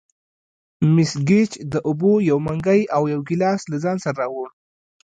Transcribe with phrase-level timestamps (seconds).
[0.93, 4.47] مس ګېج د اوبو یو منګی او یو ګیلاس له ځان سره راوړ.